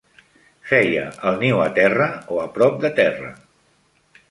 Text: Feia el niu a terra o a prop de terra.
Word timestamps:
Feia 0.69 1.03
el 1.31 1.37
niu 1.43 1.61
a 1.67 1.69
terra 1.77 2.09
o 2.37 2.41
a 2.47 2.49
prop 2.59 2.83
de 2.87 2.93
terra. 3.03 3.31